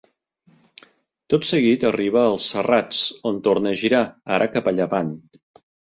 Tot 1.33 1.45
seguit 1.49 1.85
arriba 1.89 2.23
als 2.29 2.47
Serrats, 2.55 3.03
on 3.33 3.37
torna 3.49 3.75
a 3.77 3.79
girar, 3.83 4.03
ara 4.39 4.49
cap 4.57 4.71
a 4.73 4.75
llevant. 4.81 5.13